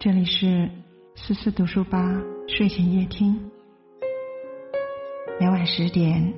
[0.00, 0.70] 这里是
[1.16, 1.98] 思思读书吧
[2.46, 3.50] 睡前夜听，
[5.40, 6.32] 每晚十点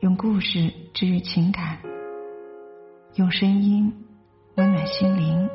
[0.00, 1.78] 用故事治愈情感，
[3.16, 3.92] 用声音
[4.56, 5.46] 温暖心灵。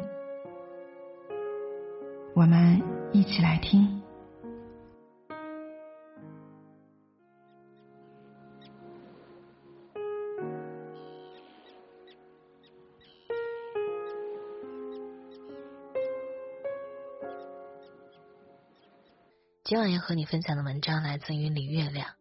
[2.35, 2.79] 我们
[3.11, 4.03] 一起来听。
[19.67, 22.13] 今晚要和你分享的文章来自于李月亮。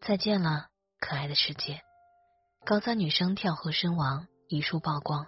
[0.00, 0.68] 再见了，
[1.00, 1.82] 可爱的世界。
[2.64, 5.26] 高三女生跳河身亡，遗书曝光，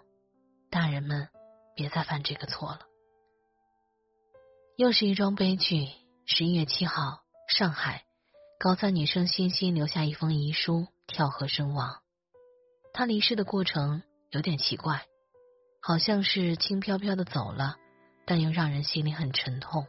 [0.70, 1.28] 大人们
[1.74, 2.82] 别再犯这个错了。
[4.76, 5.88] 又是一桩悲剧。
[6.24, 8.04] 十一月七号，上海
[8.60, 12.00] 高三女生欣欣留下一封遗书，跳河身亡。
[12.92, 15.04] 她离世的过程有点奇怪，
[15.82, 17.74] 好像是轻飘飘的走了，
[18.24, 19.88] 但又让人心里很沉痛。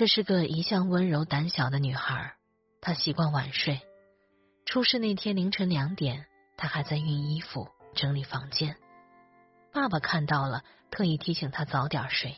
[0.00, 2.32] 这是个一向温柔胆小的女孩，
[2.80, 3.82] 她习惯晚睡。
[4.64, 6.24] 出事那天凌晨两点，
[6.56, 8.78] 她还在熨衣服、整理房间。
[9.74, 12.34] 爸爸看到了，特意提醒她早点睡。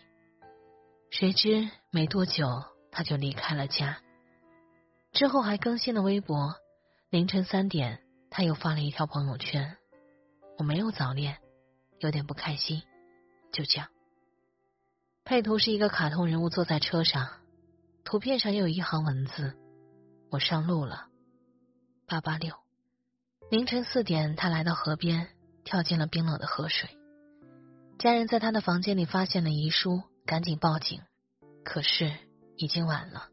[1.12, 4.00] 谁知没多久，她就离开了家。
[5.12, 6.56] 之后还更新了微博。
[7.10, 9.76] 凌晨三点，她又发了一条朋友圈
[10.58, 11.38] ：“我没有早恋，
[12.00, 12.82] 有点不开心。”
[13.54, 13.86] 就这样。
[15.22, 17.38] 配图是一个卡通人物坐在车上。
[18.04, 19.54] 图片上有一行文字
[20.30, 21.06] ：“我上路了。”
[22.06, 22.54] 八八六，
[23.50, 25.28] 凌晨四点，他来到河边，
[25.64, 26.90] 跳进了冰冷的河水。
[27.98, 31.00] 家人在他的房间里发现了遗书，赶紧报警，
[31.64, 32.12] 可是
[32.56, 33.28] 已经晚了。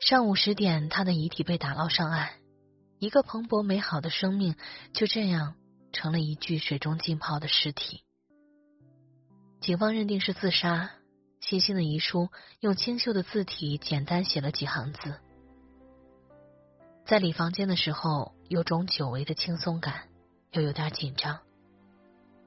[0.00, 2.28] 上午十点，他的遗体被打捞上岸，
[2.98, 4.54] 一个蓬勃美好的生命
[4.92, 5.54] 就这样
[5.92, 8.04] 成了一具水中浸泡的尸体。
[9.60, 10.90] 警方认定是自杀。
[11.50, 12.28] 欣欣的遗书
[12.60, 15.18] 用清秀的字体简单写了几行字。
[17.04, 20.08] 在理房间的时候，有种久违的轻松感，
[20.52, 21.40] 又有点紧张。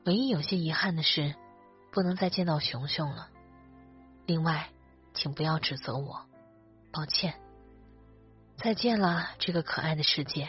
[0.06, 1.36] 唯一有些遗憾的是，
[1.92, 3.28] 不能再见到熊熊了。
[4.25, 4.69] 另外，
[5.13, 6.25] 请不要指责我，
[6.94, 7.34] 抱歉。
[8.56, 10.47] 再见了，这个可爱的世界。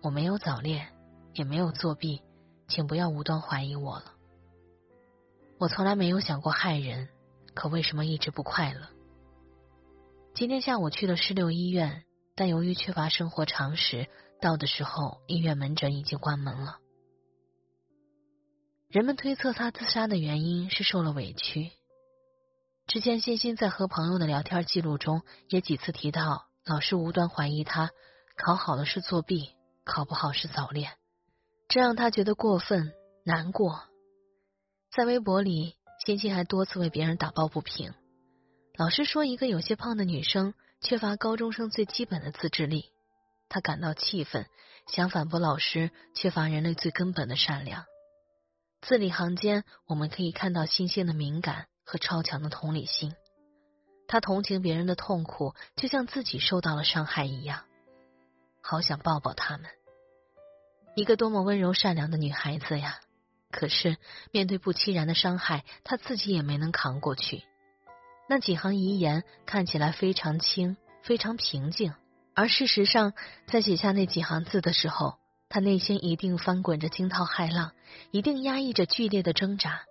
[0.00, 0.88] 我没有早恋，
[1.34, 2.22] 也没有作弊，
[2.68, 4.14] 请不要无端怀疑我了。
[5.58, 7.10] 我从来没有想过害人。
[7.54, 8.88] 可为什么一直不快乐？
[10.32, 12.04] 今天下午去了市六医院，
[12.36, 14.08] 但由于缺乏生活常识，
[14.40, 16.78] 到的时候医院门诊已经关门了。
[18.88, 21.72] 人们推测他自杀的原因是受了委屈。
[22.86, 27.90] 之前欣欣在和朋友的聊天记录中也几次提到，老师无端怀疑他
[28.36, 29.50] 考好了是作弊，
[29.84, 30.92] 考不好是早恋，
[31.68, 32.92] 这让他觉得过分
[33.24, 33.82] 难过。
[34.92, 35.74] 在微博里。
[36.04, 37.94] 欣欣还多次为别人打抱不平。
[38.76, 42.86] 老师说，一个有些胖的女生缺乏高中生最基本的自制力，
[43.48, 44.46] 她感到气愤，
[44.86, 47.84] 想反驳老师缺乏人类最根本的善良。
[48.80, 53.14] 字里行间，我们可以看到欣欣的敏感和超强的同理心。
[54.08, 57.64] 他同情别人的痛苦，就像自己受到了伤害一样，
[58.62, 59.66] 好想抱抱他们。
[60.96, 63.00] 一个多么温柔善良的女孩子呀！
[63.50, 63.96] 可是，
[64.30, 67.42] 面对不期然的伤害，他自己也没能扛过去。
[68.28, 71.92] 那几行遗言看起来非常轻，非常平静，
[72.34, 73.12] 而事实上，
[73.46, 75.18] 在写下那几行字的时候，
[75.48, 77.72] 他内心一定翻滚着惊涛骇浪，
[78.12, 79.82] 一定压抑着剧烈的挣扎。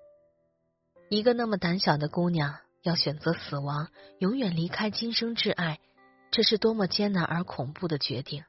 [1.10, 3.90] 一个那么胆小的姑娘，要选择死亡，
[4.20, 5.80] 永远离开今生挚爱，
[6.32, 8.46] 这是多么艰难而恐怖的决定。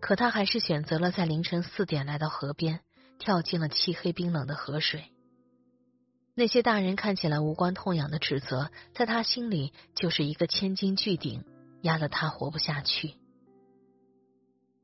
[0.00, 2.80] 可她还是选择了在凌晨四点来到河边。
[3.20, 5.04] 跳进了漆黑冰冷的河水。
[6.34, 11.44] 那些大人看起来无关痛痒的指责，在他心里就是一个千斤巨顶，
[11.82, 13.14] 压得他活不下去。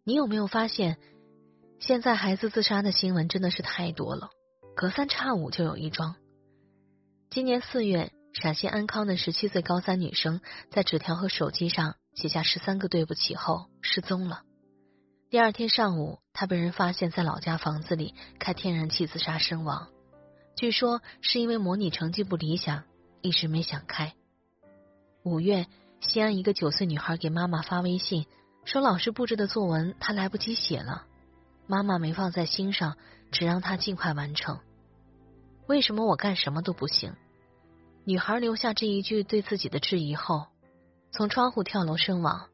[0.05, 0.99] 你有没有发现，
[1.81, 4.31] 现在孩子自杀的新闻真的是太多了，
[4.77, 6.17] 隔三差五就有一桩。
[7.31, 10.41] 今年四月，陕西安康的十七岁高三女生
[10.71, 14.43] 在纸条和手机上写下十三个对不起后失踪了。
[15.29, 19.89] 第二天上午，他被人发现在老家房子里开天然气自杀身亡。
[20.55, 22.85] 据说是因为模拟成绩不理想，
[23.23, 24.15] 一时没想开。
[25.25, 25.67] 五月，
[25.99, 28.27] 西安一个九岁女孩给妈妈发微信，
[28.65, 31.07] 说老师布置的作文她来不及写了，
[31.67, 32.97] 妈妈没放在心上，
[33.33, 34.61] 只让她尽快完成。
[35.67, 37.13] 为什么我干什么都不行？
[38.05, 40.47] 女孩留下这一句对自己的质疑后，
[41.11, 42.49] 从窗户跳楼身亡。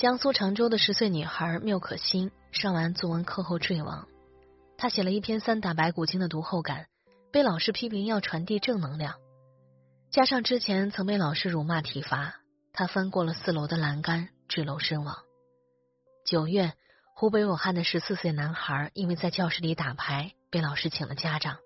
[0.00, 4.08] 江苏常州的十岁女孩缪可欣上完作文课后坠亡。
[4.78, 6.86] 她写了一篇三打白骨精的读后感，
[7.30, 9.16] 被老师批评要传递正能量，
[10.08, 12.36] 加上之前曾被老师辱骂体罚，
[12.72, 15.18] 他翻过了四楼的栏杆，坠楼身亡。
[16.24, 16.72] 九月，
[17.14, 21.58] 湖北武汉的十四岁男孩因为在教室里打牌，被老师请了家长。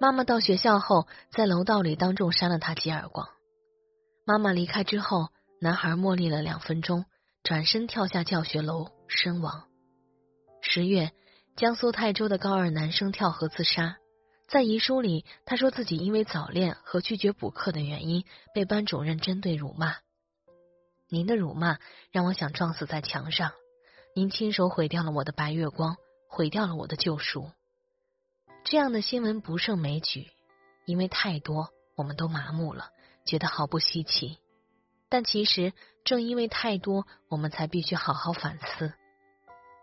[0.00, 3.28] 妈妈到学校后，在楼道里当众扇了他几耳光。
[4.24, 5.28] 妈妈离开之后，
[5.60, 7.04] 男孩默立了两分钟，
[7.44, 9.68] 转身跳下教学楼身亡。
[10.62, 11.12] 十月，
[11.56, 13.98] 江苏泰州的高二男生跳河自杀，
[14.48, 18.24] 在遗书里，他说自己因为早恋和拒绝补课的原因，
[18.54, 19.96] 被班主任针对辱骂。
[21.10, 21.76] 您的辱骂
[22.10, 23.52] 让我想撞死在墙上，
[24.16, 25.98] 您亲手毁掉了我的白月光，
[26.30, 27.50] 毁掉了我的救赎。
[28.64, 30.30] 这样的新闻不胜枚举，
[30.86, 32.88] 因为太多，我们都麻木了，
[33.26, 34.38] 觉得毫不稀奇。
[35.14, 35.72] 但其实
[36.02, 38.92] 正因为太多，我们才必须好好反思。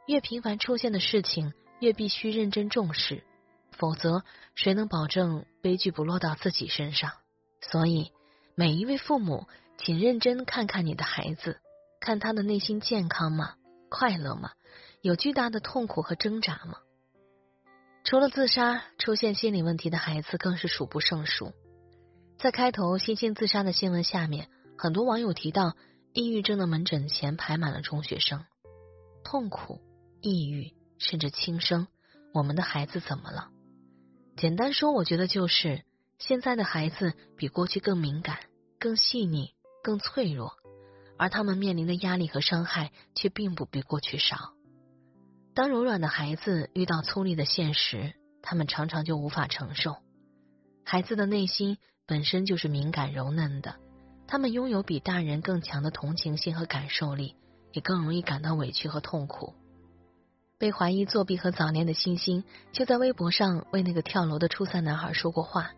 [0.05, 3.23] 越频繁出现的事情，越必须认真重视，
[3.71, 7.13] 否则谁能保证悲剧不落到自己身上？
[7.61, 8.11] 所以，
[8.55, 9.47] 每一位父母。
[9.77, 11.61] 请认真看看你的孩子，
[12.01, 13.55] 看他的内心健康吗？
[13.89, 14.51] 快乐吗？
[15.01, 16.79] 有巨大的痛苦和挣扎吗？
[18.03, 21.53] 除了自杀，出现心理问题的孩子更是数不胜数。
[22.37, 24.49] 在开头星星自杀的新闻下面，
[24.81, 25.75] 很多网友提到，
[26.11, 28.43] 抑郁症的门诊前排满了中学生，
[29.23, 29.79] 痛苦、
[30.21, 31.87] 抑郁，甚至轻生。
[32.33, 33.51] 我们的孩子怎么了？
[34.35, 35.83] 简单说，我觉得就是
[36.17, 38.39] 现在的孩子比过去更敏感、
[38.79, 39.53] 更细腻。
[39.83, 40.53] 更脆弱，
[41.17, 44.53] 而他们面临的压力和伤害却并不比过去少。
[45.53, 49.97] 当柔软的孩子遇到粗粝的现实，他们常常就无法承受。
[50.83, 53.75] 孩子的内心本身就是敏感柔嫩的，
[54.31, 57.35] 他们拥有比大人更强的同情心和感受力，
[57.73, 59.53] 也更容易感到委屈和痛苦。
[60.57, 65.73] 被怀疑作弊和早恋的星星，就在微博上为那个跳楼的初三男孩说过话。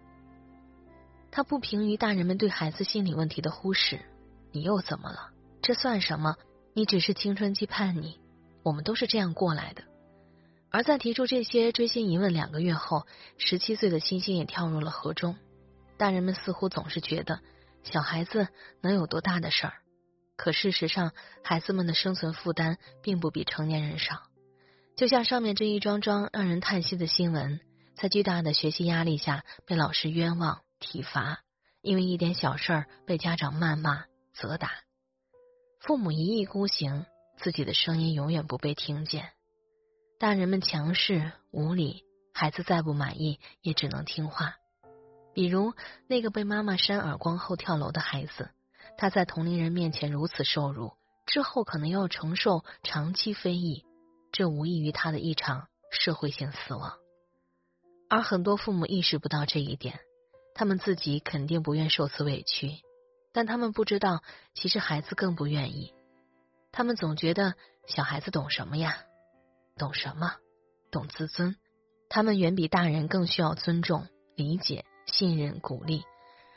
[1.31, 3.99] 他不平于大人们对孩子心理问题的忽视，
[4.51, 5.31] 你又怎么了？
[5.63, 6.35] 这算什么？
[6.75, 8.19] 你只是青春期叛逆，
[8.61, 9.81] 我们都是这样过来的。
[10.69, 13.07] 而在提出这些追星疑问两个月后，
[13.39, 15.35] 十七岁的星星也跳入了河中。
[15.97, 17.39] 大人们似乎总是觉得
[17.83, 18.47] 小孩子
[18.81, 19.73] 能有多大的事儿，
[20.35, 21.11] 可事实上，
[21.43, 24.23] 孩子们的生存负担并不比成年人少。
[24.95, 27.59] 就像上面这一桩桩让人叹息的新闻，
[27.95, 30.61] 在巨大的学习压力下被老师冤枉。
[30.85, 31.39] 体罚，
[31.81, 34.03] 因为一点小事儿被家长谩骂、
[34.33, 34.69] 责打，
[35.79, 37.05] 父母一意孤行，
[37.37, 39.29] 自己的声音永远不被听见。
[40.19, 42.03] 大人们强势无理，
[42.33, 44.57] 孩子再不满意也只能听话。
[45.33, 45.73] 比如
[46.07, 48.49] 那个被妈妈扇耳光后跳楼的孩子，
[48.97, 50.93] 他在同龄人面前如此受辱，
[51.25, 53.85] 之后可能要承受长期非议，
[54.31, 56.93] 这无异于他的一场社会性死亡。
[58.09, 59.99] 而很多父母意识不到这一点。
[60.55, 62.73] 他们自己肯定不愿受此委屈，
[63.33, 64.21] 但他们不知道，
[64.53, 65.95] 其实孩子更不愿意。
[66.71, 67.55] 他们总觉得
[67.87, 68.97] 小孩子懂什么呀？
[69.79, 70.35] 懂什么？
[70.91, 71.55] 懂自尊。
[72.07, 76.03] 他们远比大人更需要尊重、理解、信任、鼓励。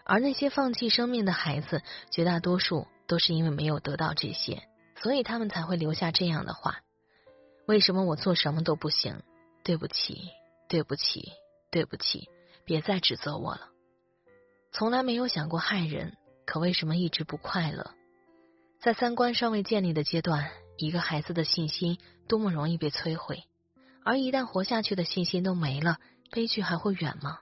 [0.04, 4.62] 而那些放弃生命的孩子，绝大多数都是因为没有得到这些，
[5.02, 6.80] 所以他们才会留下这样的话：
[7.66, 9.22] 为什么我做什么都不行？
[9.64, 10.30] 对不起，
[10.68, 11.32] 对不起，
[11.72, 12.28] 对不起，
[12.64, 13.70] 别再指责我了。
[14.70, 17.90] 从来没有想过害人，可为什么一直不快乐？
[18.80, 21.98] 在三观尚未建立的阶段，一个孩子的信心
[22.28, 23.42] 多么容易被摧毁，
[24.04, 25.98] 而一旦活下去的信心都没了，
[26.30, 27.40] 悲剧还会远吗？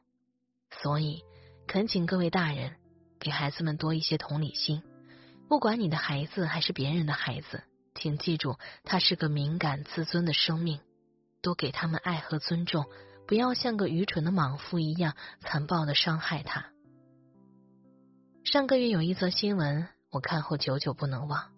[0.83, 1.23] 所以，
[1.67, 2.77] 恳请各位大人
[3.19, 4.83] 给孩子们多一些同理心。
[5.49, 7.63] 不管你的孩子还是别人的孩子，
[7.95, 10.81] 请记住，他是个敏感自尊的生命，
[11.43, 12.87] 多给他们爱和尊重，
[13.27, 16.71] 不要像个愚蠢的莽夫一样残暴的伤害他。
[18.45, 21.53] 上个月有一则新闻，我看后久久不能忘，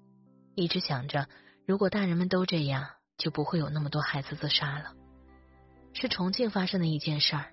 [0.55, 1.29] 一直想着，
[1.67, 4.95] 如果大人们都这样，就不会有那么多孩子自杀了。
[5.95, 7.53] 是重庆发生的一件事儿，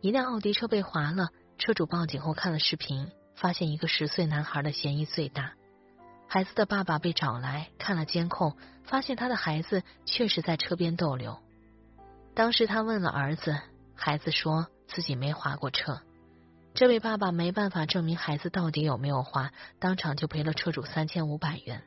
[0.00, 5.54] 一辆奥迪车被划了，车主报警后看了视频，发现一个十岁男孩的嫌疑最大。
[6.28, 11.38] 孩子的爸爸被找来看了监控，发现他的孩子确实在车边逗留。
[12.34, 13.58] 当时他问了儿子，
[13.96, 16.00] 孩子说自己没划过车。
[16.74, 19.50] 这位爸爸没办法证明孩子到底有没有划，
[19.80, 21.82] 当场就赔了车主三千五百元。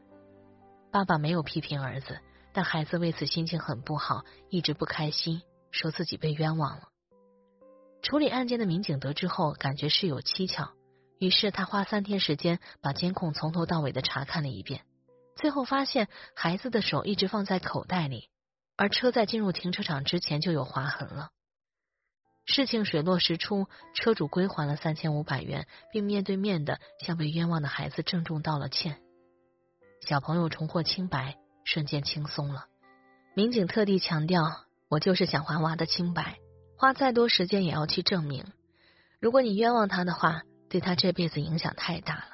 [0.92, 2.20] 爸爸没有批评儿子，
[2.52, 5.42] 但孩子为此心情很不好，一直不开心，
[5.72, 6.91] 说自己被冤枉了。
[8.02, 10.72] 处理案件的民警得知后，感觉事有蹊跷，
[11.20, 14.82] 于是他花三天时间把监控从头到尾的查看了一遍，
[15.36, 18.30] 最后发现孩子的手一直放在口袋里，
[18.76, 21.30] 而车在进入停车场之前就有划痕了。
[22.46, 29.00] 事情水落石出，车主归还了三千五百元，并面对面的向被冤枉的孩子郑重道了歉。
[30.02, 32.66] 小朋友重获清白，瞬间轻松了。
[33.36, 36.40] 民警特地强调：“我就是想还娃的清白，
[36.82, 38.44] 花再多时间也要去证明。
[39.20, 42.26] 如果你冤枉他的话，对他这辈子影响太大了。”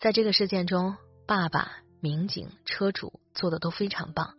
[0.00, 4.34] 在这个事件中，爸爸、民警、车主做的都非常棒，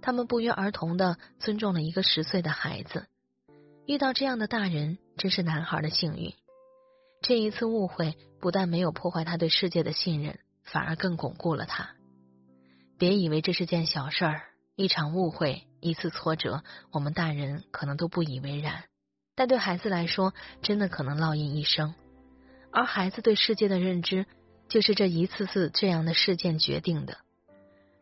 [0.00, 3.06] 他们不约而同的尊重了一个十岁的孩子。
[3.84, 6.32] 遇到这样的大人，真是男孩的幸运。
[7.20, 10.38] 这一次误会不但没有破坏他对世界的信任。
[10.62, 11.90] 反而更巩固了他。
[12.98, 14.42] 别以为这是件小事儿，
[14.78, 18.84] 一场误会，一次挫折，我们大人可能都不以为然，
[19.34, 20.32] 但对孩子来说，
[20.62, 21.96] 真的可能烙印一生。
[22.70, 24.24] 而孩子对世界的认知，
[24.68, 27.18] 就是这一次次这样的事件决定的。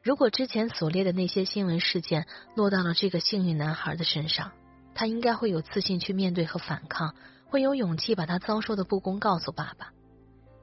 [0.03, 4.53] 如果之前所列的那些新闻事件落到了这个幸运男孩的身上，
[4.95, 7.15] 他应该会有自信去面对和反抗，
[7.47, 9.93] 会有勇气把他遭受的不公告诉爸爸，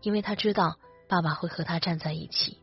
[0.03, 0.77] 因为他知道。
[1.09, 2.59] 爸爸会和他站在一起，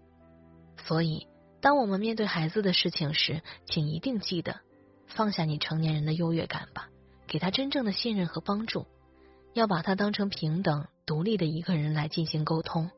[0.85, 1.29] 所以
[1.61, 4.61] 当我们面对孩子的事情时，请一定记得
[5.07, 6.89] 放下你成年人的优越感吧，
[7.27, 8.87] 给他真正的信任和帮助，
[9.53, 12.91] 要把他当成平等、独立的一个人来进行沟通，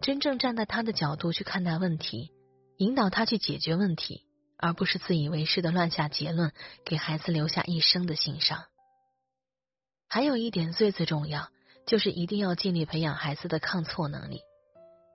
[0.00, 2.32] 真正站在他的角度去看待问题，
[2.76, 4.24] 引导他去解决问题，
[4.56, 6.52] 而不是自以为是的乱下结论，
[6.84, 8.64] 给孩子留下一生的心伤。
[10.08, 11.50] 还有一点最最重要，
[11.86, 14.40] 就是一定要尽力培养孩子的抗挫能力。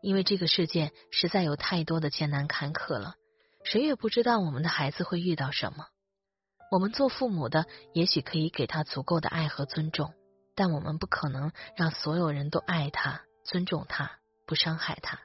[0.03, 3.15] 因为这个世界实在有太多的艰难坎坷了，
[3.63, 5.87] 谁也不知道我们的孩子会遇到什么。
[6.69, 10.13] 我们做父母的也许可以给他足够的爱和尊重，
[10.55, 15.21] 但我们不可能让所有人都爱他、尊重他、不伤害他。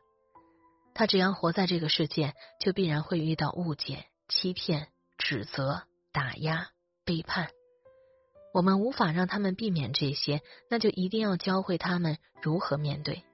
[0.94, 5.82] 他只要活在这个世界，就必然会遇到误解、欺骗、指责、
[6.12, 6.68] 打压、
[7.04, 7.48] 背叛。
[8.54, 13.24] 我们无法让他们避免这些，那就一定要教会他们如何面对。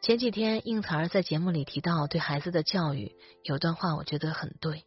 [0.00, 4.84] 前几天，应采儿在节目里提到对孩子的教育，有段话我觉得很对。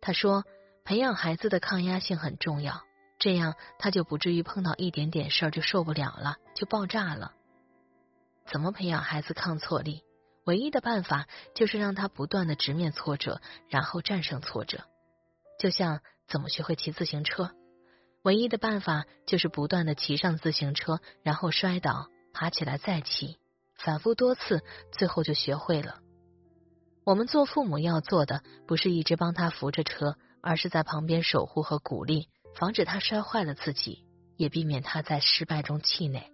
[0.00, 0.42] 他说
[0.84, 2.80] ：“培养孩子的抗压性很重要，
[3.18, 7.32] 这样他就不至于碰到一点点事儿就受不了了，就爆炸了。
[8.46, 10.02] 怎么培养孩子抗挫力？
[10.44, 14.84] 唯一的办法就是让他不断的直面挫折，然后战胜挫折。
[15.60, 17.50] 就像怎么学会骑自行车，
[18.22, 23.36] 唯一的办法就是不断的骑上自行车，然后摔倒，爬起来再骑。”
[23.78, 26.00] 反复多次，最后就学会了。
[27.04, 34.04] 我们做父母要做的，不是一直帮他扶着车，而是在旁边守护和鼓励，防止他摔坏了自己，
[34.36, 36.30] 也避免他在失败中气馁。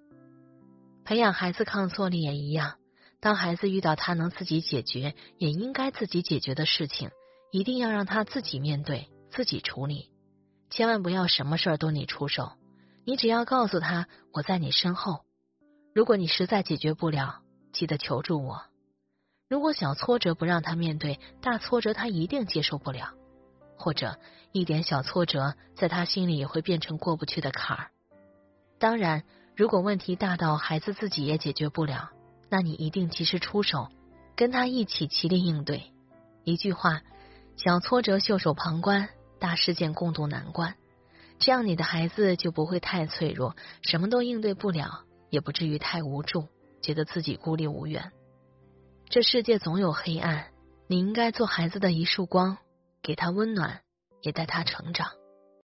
[1.04, 2.78] 培养孩子抗挫力也一样，
[3.20, 7.10] 当孩子遇到他能自己解决，也应该自己解决的事情，
[7.52, 10.10] 一定要让他自己面对、自己处理，
[10.70, 12.52] 千万不要什么事儿都你出手。
[13.04, 15.23] 你只要告诉他，我在你身后。
[15.94, 17.36] 如果你实在解决不了，
[17.72, 18.62] 记得求助我。
[19.48, 23.12] 如果小挫折不让他面对，大挫折他一定接受不了。
[23.76, 24.18] 或者
[24.50, 27.90] 一点小挫折，在他心里也会变成过不去的坎儿。
[28.80, 29.22] 当然，
[29.54, 32.10] 如果问题大到孩子自己也解决不了，
[32.48, 33.86] 那你一定及时出手，
[34.34, 35.92] 跟他一起齐力应对。
[36.42, 37.02] 一句话，
[37.56, 40.74] 小挫折袖手旁观，大事件共度难关。
[41.38, 45.04] 这样你的孩子就不会太脆弱，什么都应对不了。
[45.34, 46.46] 也不至于太无助，
[46.80, 48.12] 觉得自己孤立无援。
[49.08, 50.52] 这世界总有黑暗，
[50.86, 52.58] 你应该做孩子的一束光，
[53.02, 53.80] 给他温暖，
[54.20, 55.08] 也带他成长。